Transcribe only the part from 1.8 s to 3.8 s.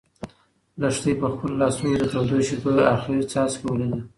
کې د تودو شيدو اخري څاڅکی